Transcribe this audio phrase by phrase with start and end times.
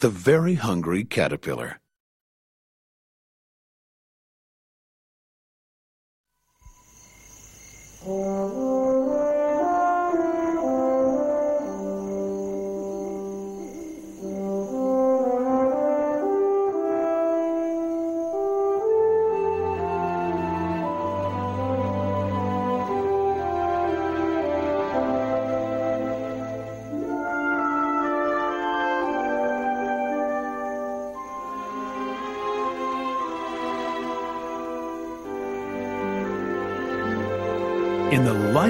[0.00, 1.78] the very hungry caterpillar.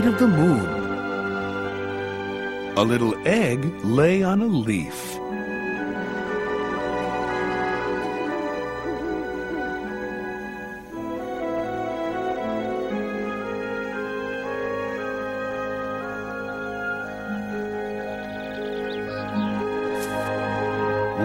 [0.01, 0.67] Light of the moon,
[2.77, 5.19] a little egg lay on a leaf.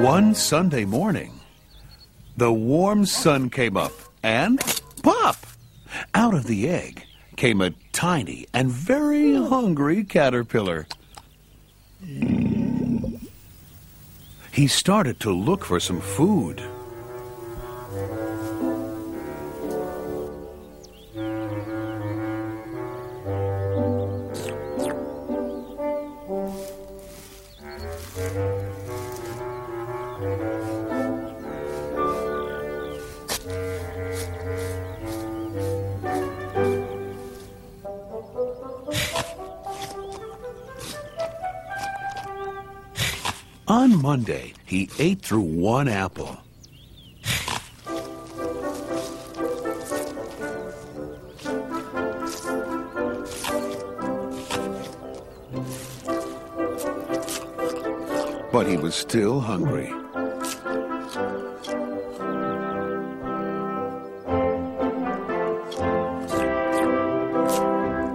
[0.04, 1.40] One Sunday morning,
[2.36, 4.60] the warm sun came up and
[5.02, 5.38] pop!
[6.14, 7.05] Out of the egg
[7.36, 10.88] came a tiny and very hungry caterpillar.
[14.52, 16.64] He started to look for some food.
[43.76, 46.38] On Monday, he ate through one apple.
[58.54, 59.90] But he was still hungry.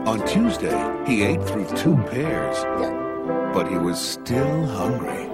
[0.06, 2.64] On Tuesday, he ate through two pears,
[3.52, 5.29] but he was still hungry.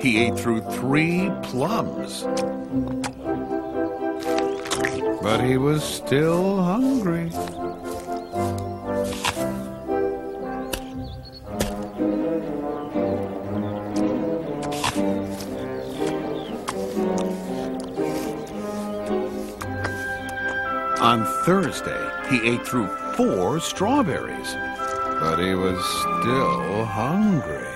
[0.00, 2.22] He ate through three plums.
[5.22, 7.30] But he was still hungry.
[21.00, 22.86] On Thursday, he ate through
[23.16, 24.54] four strawberries.
[25.20, 27.69] But he was still hungry.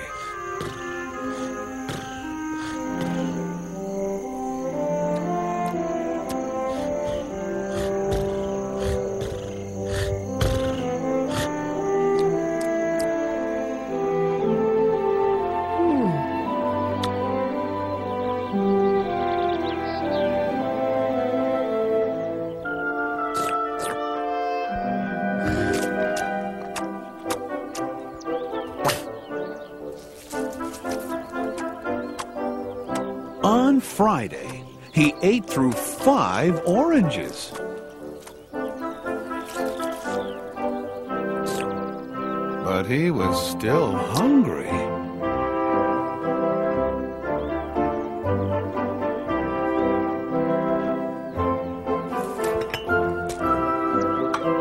[36.44, 37.52] Five oranges.
[42.64, 44.68] But he was still hungry.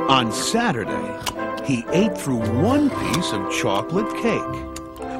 [0.09, 1.19] On Saturday,
[1.65, 4.55] he ate through one piece of chocolate cake,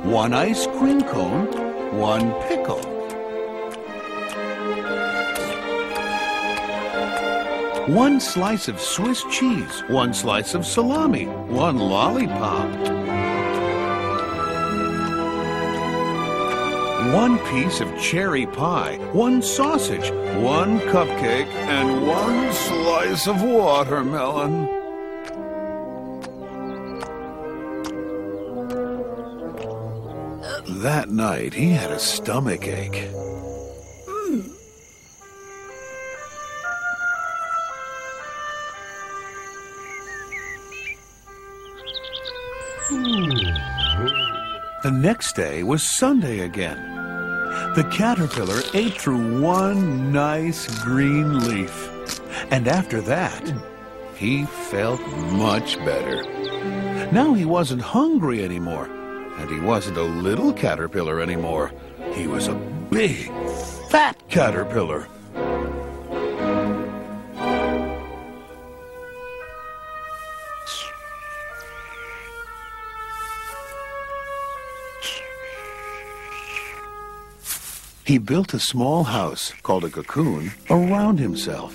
[0.06, 1.48] one ice cream cone,
[1.98, 2.93] one pickle.
[7.88, 12.70] One slice of Swiss cheese, one slice of salami, one lollipop.
[17.14, 24.66] One piece of cherry pie, one sausage, one cupcake, and one slice of watermelon.
[30.82, 33.10] That night, he had a stomach ache.
[44.84, 46.78] The next day was Sunday again.
[47.76, 51.90] The caterpillar ate through one nice green leaf.
[52.52, 53.54] And after that,
[54.16, 55.02] he felt
[55.32, 56.24] much better.
[57.12, 58.86] Now he wasn't hungry anymore,
[59.38, 61.72] and he wasn't a little caterpillar anymore.
[62.14, 62.56] He was a
[62.90, 63.32] big,
[63.90, 65.08] fat caterpillar.
[78.14, 81.74] He built a small house called a cocoon around himself.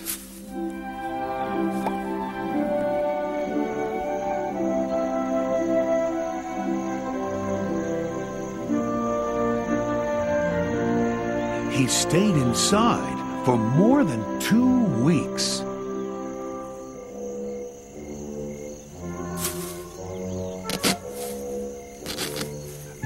[11.72, 15.58] He stayed inside for more than two weeks.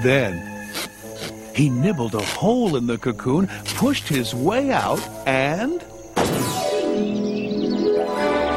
[0.02, 0.51] Then
[1.62, 4.98] he nibbled a hole in the cocoon, pushed his way out,
[5.28, 5.80] and.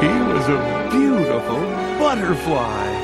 [0.02, 1.60] He was a beautiful
[2.00, 2.95] butterfly.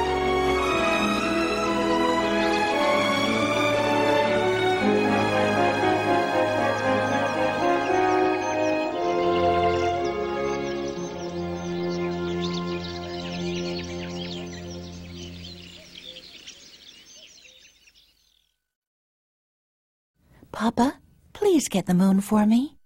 [21.72, 22.81] Get the moon for me.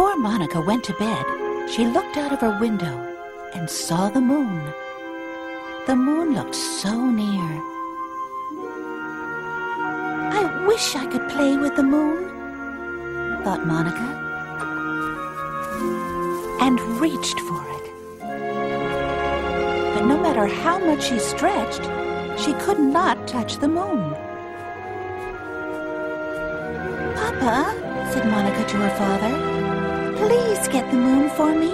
[0.00, 1.26] Before Monica went to bed,
[1.68, 2.96] she looked out of her window
[3.52, 4.72] and saw the moon.
[5.86, 7.50] The moon looked so near.
[10.32, 12.30] I wish I could play with the moon,
[13.44, 14.08] thought Monica,
[16.62, 17.92] and reached for it.
[19.92, 21.84] But no matter how much she stretched,
[22.40, 24.14] she could not touch the moon.
[27.16, 29.69] Papa, said Monica to her father,
[30.20, 31.72] Please get the moon for me.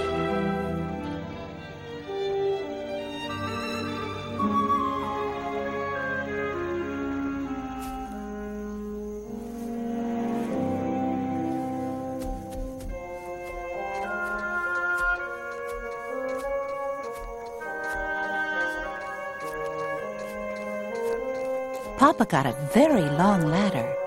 [21.99, 24.06] Papa got a very long ladder.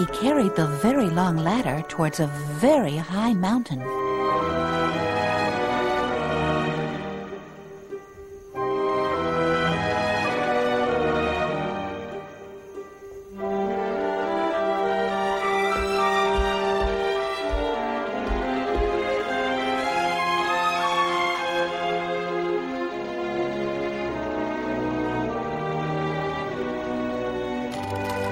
[0.00, 2.26] He carried the very long ladder towards a
[2.58, 3.99] very high mountain.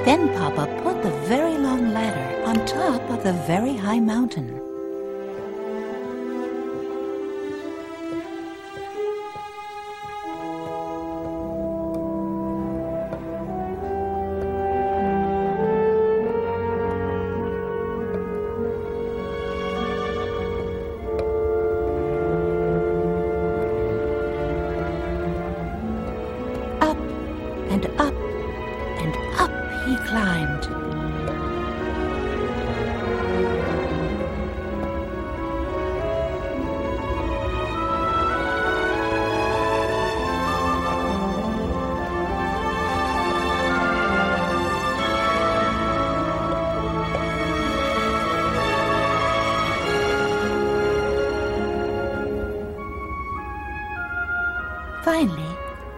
[0.08, 4.57] Then Papa put the very long ladder on top of the very high mountain.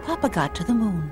[0.03, 1.11] Papa got to the moon.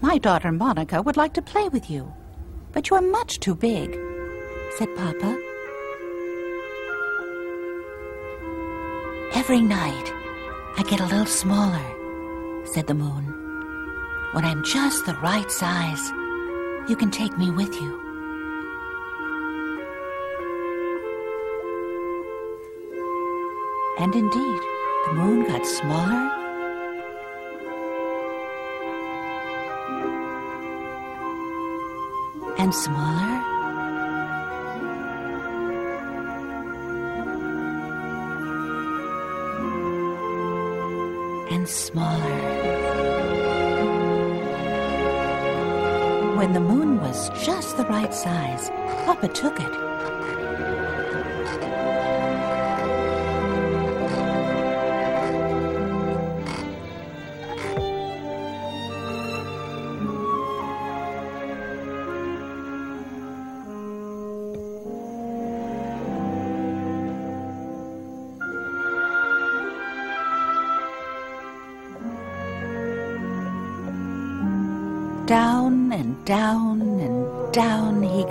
[0.00, 2.12] My daughter Monica would like to play with you,
[2.72, 3.98] but you are much too big,
[4.76, 5.38] said Papa.
[9.34, 10.12] Every night,
[10.76, 13.41] I get a little smaller, said the moon.
[14.32, 16.10] When I'm just the right size,
[16.88, 18.00] you can take me with you.
[23.98, 24.60] And indeed,
[25.04, 26.30] the moon got smaller
[32.58, 33.42] and smaller
[41.50, 42.51] and smaller.
[46.42, 48.68] When the moon was just the right size,
[49.06, 50.41] Papa took it.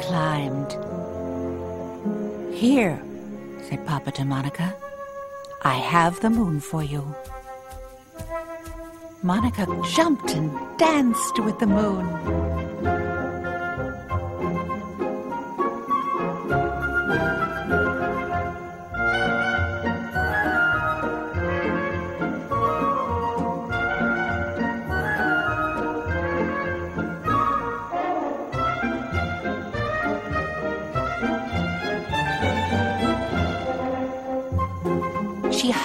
[0.01, 0.71] Climbed.
[2.53, 3.01] Here,
[3.69, 4.75] said Papa to Monica,
[5.63, 7.03] I have the moon for you.
[9.23, 12.50] Monica jumped and danced with the moon.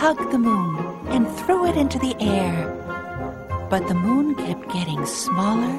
[0.06, 0.76] Hugged the moon
[1.08, 2.54] and threw it into the air.
[3.68, 5.76] But the moon kept getting smaller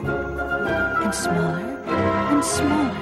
[1.01, 1.63] and smaller
[2.31, 3.01] and smaller.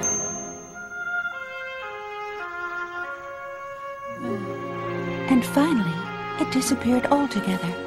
[5.32, 5.98] And finally,
[6.38, 7.85] it disappeared altogether.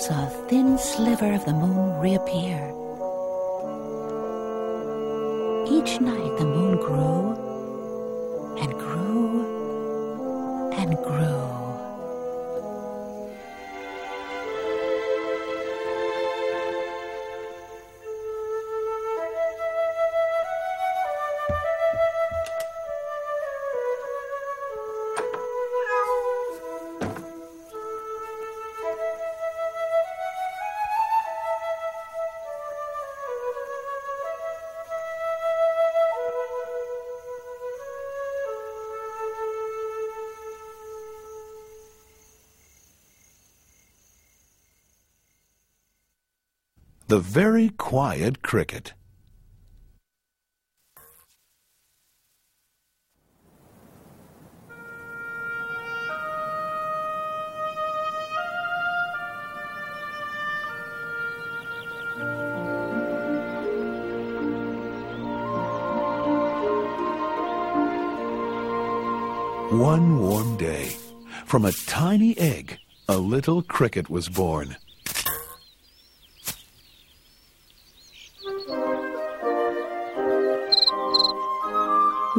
[0.00, 2.79] Saw a thin sliver of the moon reappear.
[47.10, 48.92] The Very Quiet Cricket.
[69.72, 70.94] One warm day,
[71.44, 74.76] from a tiny egg, a little cricket was born.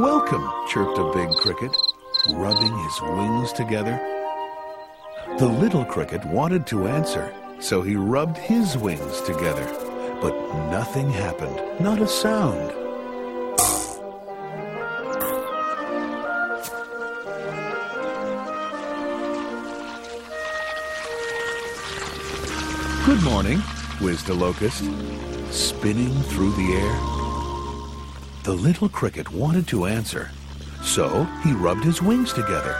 [0.02, 1.78] Welcome, chirped a big cricket,
[2.32, 4.02] rubbing his wings together.
[5.38, 9.64] The little cricket wanted to answer, so he rubbed his wings together.
[10.20, 10.34] But
[10.72, 12.72] nothing happened, not a sound.
[23.06, 23.60] Good morning,
[24.00, 24.84] whizzed a locust,
[25.52, 27.21] spinning through the air.
[28.44, 30.32] The little cricket wanted to answer,
[30.82, 32.76] so he rubbed his wings together.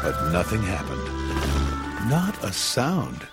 [0.00, 2.08] But nothing happened.
[2.08, 3.26] Not a sound.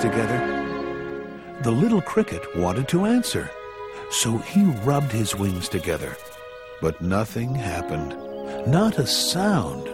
[0.00, 0.38] Together.
[1.62, 3.50] The little cricket wanted to answer,
[4.10, 6.16] so he rubbed his wings together.
[6.80, 8.16] But nothing happened,
[8.66, 9.89] not a sound.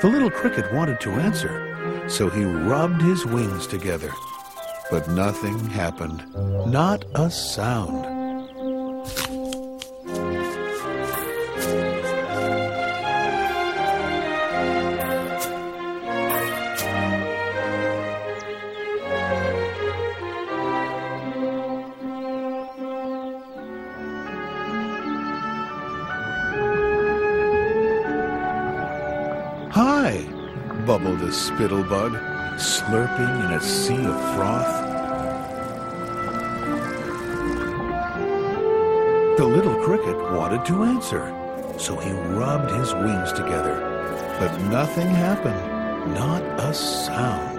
[0.00, 4.12] The little cricket wanted to answer, so he rubbed his wings together.
[4.92, 6.24] But nothing happened,
[6.70, 8.07] not a sound.
[31.28, 32.12] A spittlebug,
[32.56, 34.86] slurping in a sea of froth.
[39.36, 41.28] The little cricket wanted to answer,
[41.76, 43.76] so he rubbed his wings together.
[44.40, 47.57] But nothing happened, not a sound.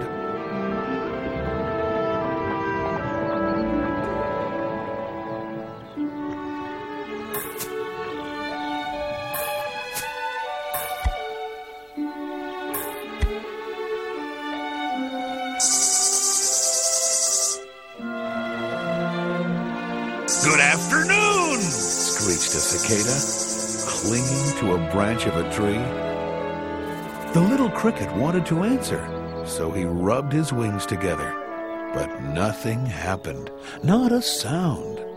[25.20, 27.32] Branch of a tree.
[27.32, 31.34] The little cricket wanted to answer, so he rubbed his wings together.
[31.94, 33.50] But nothing happened,
[33.82, 35.09] not a sound.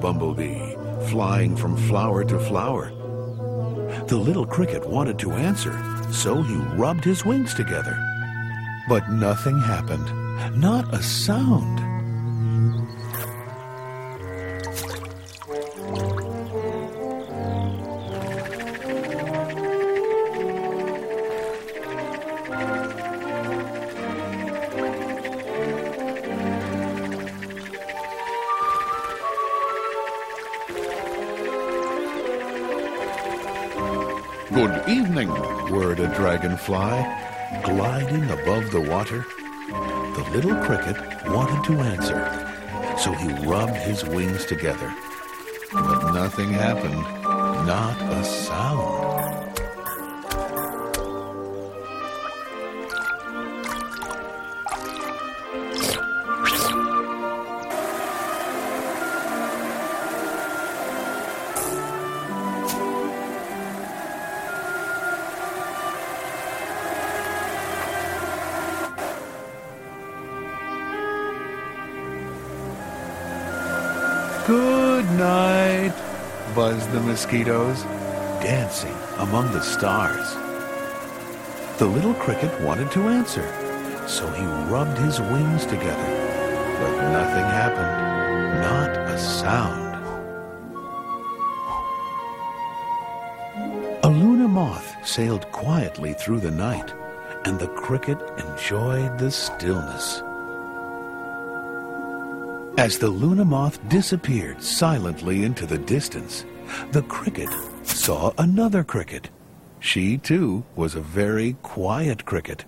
[0.00, 0.76] Bumblebee,
[1.10, 2.90] flying from flower to flower.
[4.06, 5.76] The little cricket wanted to answer,
[6.12, 7.96] so he rubbed his wings together.
[8.88, 10.08] But nothing happened,
[10.60, 11.87] not a sound.
[35.18, 35.36] Evening,
[35.72, 37.04] whirred a dragonfly,
[37.64, 39.26] gliding above the water.
[39.68, 44.94] The little cricket wanted to answer, so he rubbed his wings together.
[45.72, 47.02] But nothing happened,
[47.66, 49.07] not a sound.
[74.48, 75.92] Good night,
[76.54, 77.82] buzzed the mosquitoes,
[78.40, 80.26] dancing among the stars.
[81.76, 83.46] The little cricket wanted to answer,
[84.08, 86.08] so he rubbed his wings together.
[86.80, 89.94] But nothing happened, not a sound.
[94.02, 96.90] A Luna moth sailed quietly through the night,
[97.44, 100.22] and the cricket enjoyed the stillness.
[102.78, 106.44] As the Luna moth disappeared silently into the distance,
[106.92, 107.48] the cricket
[107.82, 109.30] saw another cricket.
[109.80, 112.64] She, too, was a very quiet cricket.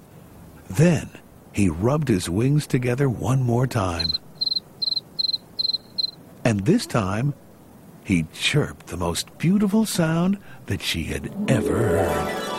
[0.68, 1.10] Then
[1.52, 4.08] he rubbed his wings together one more time.
[6.44, 7.32] And this time,
[8.02, 12.49] he chirped the most beautiful sound that she had ever heard.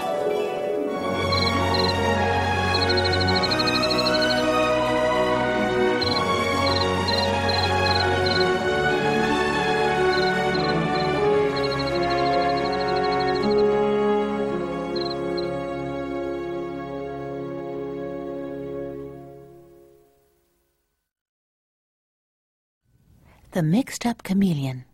[23.62, 24.86] The Mixed Up Chameleon.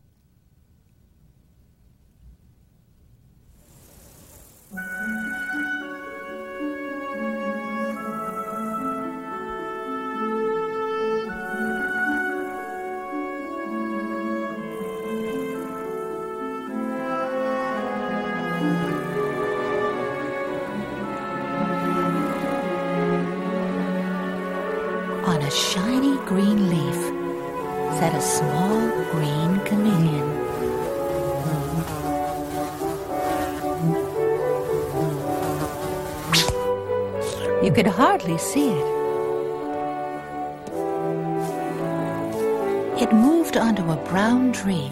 [42.99, 44.91] It moved onto a brown tree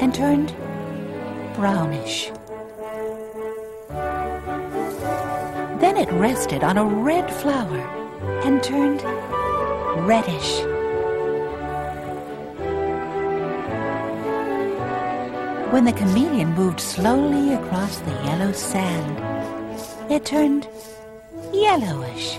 [0.00, 0.54] and turned
[1.56, 2.30] brownish.
[5.80, 7.80] Then it rested on a red flower
[8.44, 9.02] and turned
[10.06, 10.60] reddish.
[15.72, 19.18] When the chameleon moved slowly across the yellow sand,
[20.08, 20.68] it turned
[21.52, 22.38] yellowish.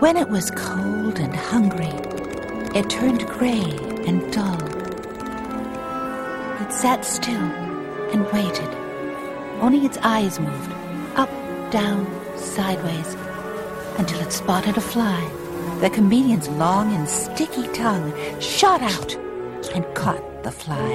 [0.00, 1.92] When it was cold and hungry,
[2.74, 3.60] it turned gray
[4.06, 4.56] and dull.
[6.62, 7.50] It sat still
[8.10, 8.68] and waited.
[9.60, 10.72] Only its eyes moved
[11.16, 11.28] up,
[11.70, 12.06] down,
[12.38, 13.14] sideways,
[13.98, 15.20] until it spotted a fly.
[15.82, 19.14] The chameleon's long and sticky tongue shot out
[19.74, 20.94] and caught the fly.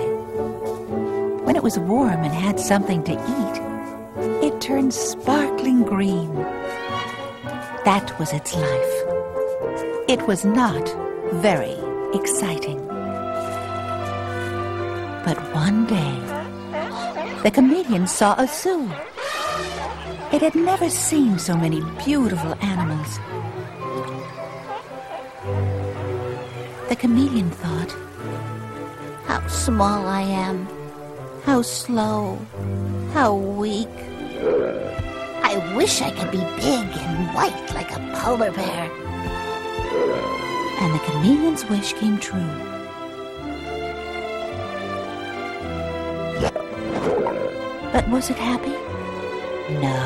[1.43, 6.35] When it was warm and had something to eat, it turned sparkling green.
[7.85, 8.95] That was its life.
[10.07, 10.89] It was not
[11.33, 11.77] very
[12.15, 12.79] exciting.
[15.23, 16.15] But one day,
[17.43, 18.91] the chameleon saw a zoo.
[20.33, 23.19] It had never seen so many beautiful animals.
[26.89, 27.95] The chameleon thought,
[29.27, 30.67] How small I am.
[31.43, 32.39] How slow.
[33.13, 34.14] How weak.
[35.55, 38.91] I wish I could be big and white like a polar bear.
[40.81, 42.41] And the chameleon's wish came true.
[47.93, 48.75] But was it happy?
[49.79, 50.01] No.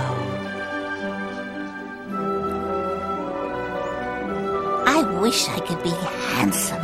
[4.86, 5.90] I wish I could be
[6.36, 6.84] handsome,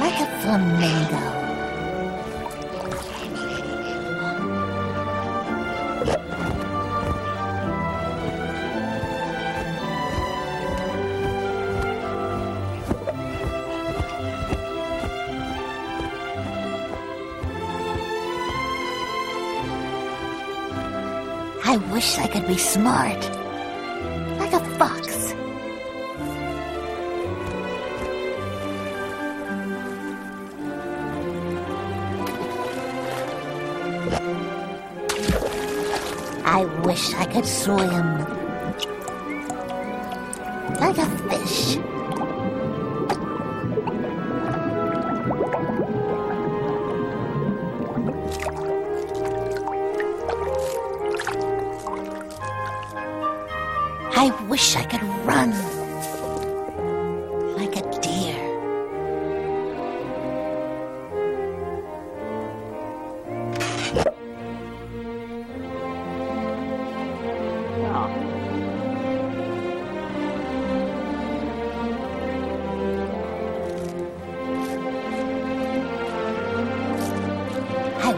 [0.00, 1.43] like a flamingo.
[21.94, 23.22] Wish I could be smart,
[24.40, 25.32] like a fox.
[36.44, 38.33] I wish I could swim,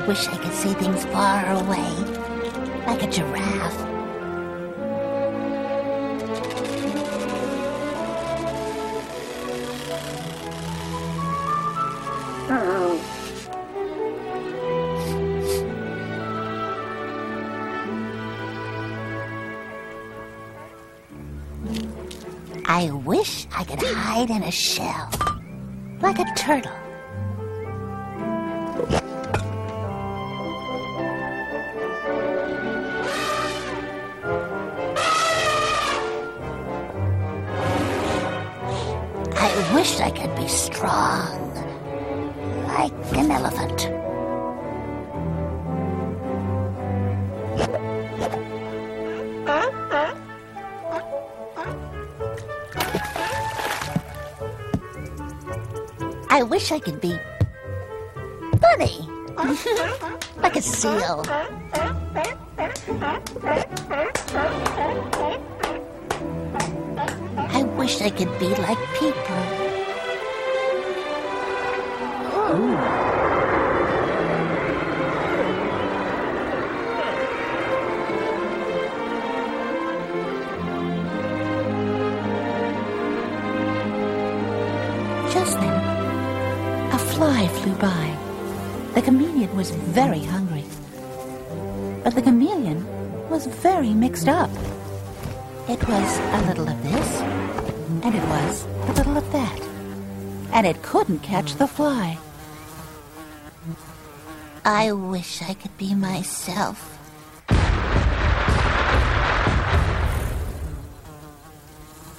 [0.06, 1.90] wish I could see things far away,
[2.86, 3.74] like a giraffe.
[12.48, 13.00] Oh.
[22.66, 25.10] I wish I could hide in a shell,
[26.00, 26.85] like a turtle.
[56.36, 57.18] I wish I could be
[58.60, 59.08] funny,
[60.36, 61.24] like a seal.
[67.48, 69.55] I wish I could be like people.
[89.56, 90.64] Was very hungry.
[92.04, 92.86] But the chameleon
[93.30, 94.50] was very mixed up.
[95.66, 97.20] It was a little of this,
[98.04, 99.60] and it was a little of that.
[100.52, 102.18] And it couldn't catch the fly.
[104.62, 106.92] I wish I could be myself.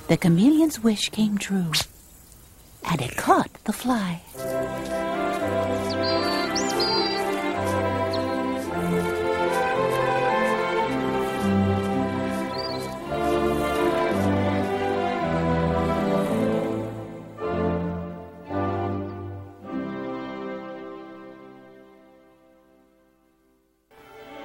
[0.08, 1.72] The chameleon's wish came true,
[2.90, 4.24] and it caught the fly.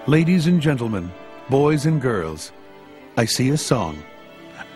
[0.09, 1.13] Ladies and gentlemen,
[1.49, 2.51] boys and girls,
[3.17, 4.03] I see a song.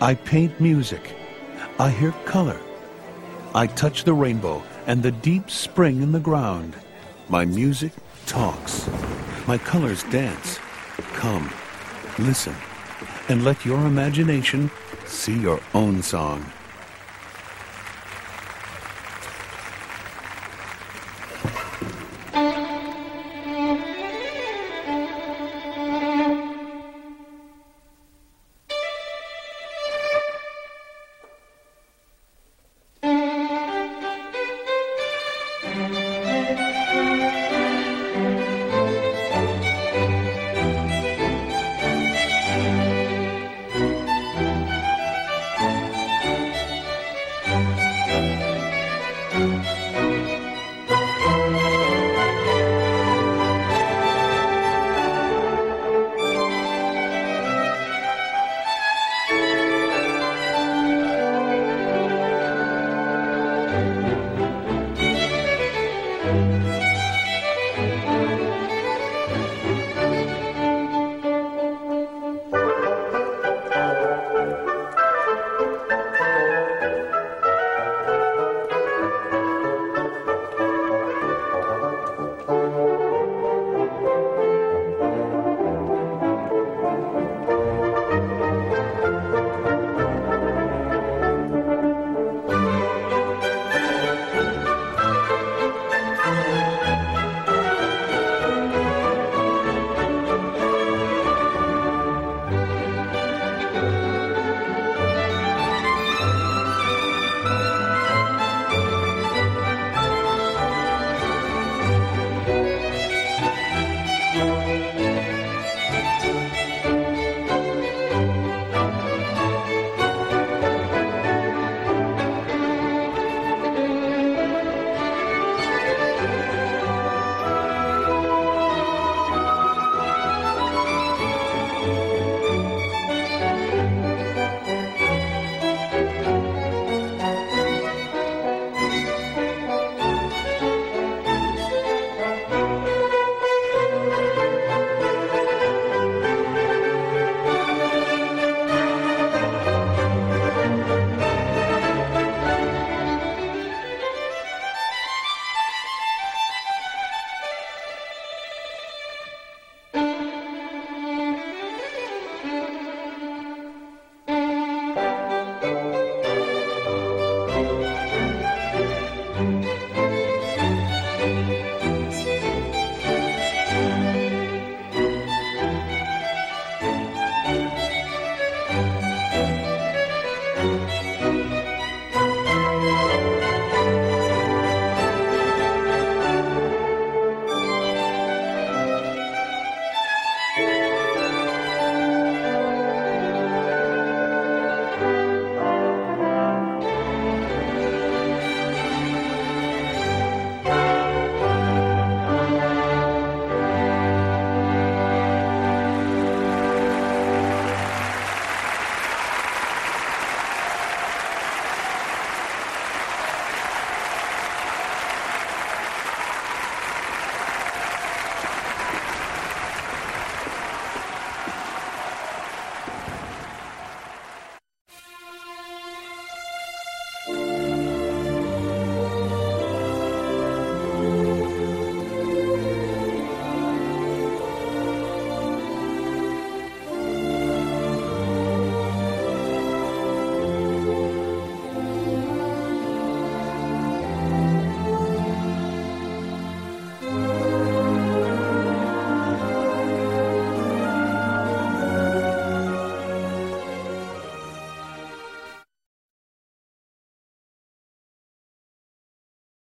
[0.01, 1.17] I paint music.
[1.81, 2.61] I hear color.
[3.53, 6.77] I touch the rainbow and the deep spring in the ground.
[7.29, 7.91] My music
[8.27, 8.89] talks.
[9.49, 10.61] My colors dance.
[11.15, 11.53] Come,
[12.21, 12.55] listen,
[13.29, 14.71] and let your imagination
[15.07, 16.47] see your own song.